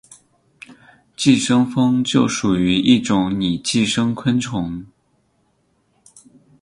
[1.15, 4.83] 寄生蜂就属于一种拟寄生昆虫。